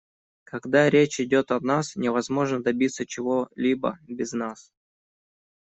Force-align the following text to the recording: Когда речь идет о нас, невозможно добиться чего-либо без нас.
Когда 0.45 0.89
речь 0.89 1.19
идет 1.19 1.51
о 1.51 1.59
нас, 1.59 1.95
невозможно 1.95 2.63
добиться 2.63 3.05
чего-либо 3.05 3.99
без 4.07 4.31
нас. 4.33 4.71